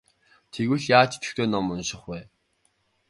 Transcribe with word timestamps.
Тэгвэл 0.53 0.83
яаж 0.97 1.11
идэвхтэй 1.15 1.47
ном 1.49 1.65
унших 1.73 2.01
вэ? 2.09 2.19